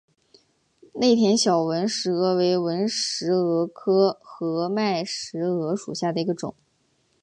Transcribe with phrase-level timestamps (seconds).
[0.95, 6.55] 内田小纹石蛾为纹石蛾科合脉石蛾属下的一个种。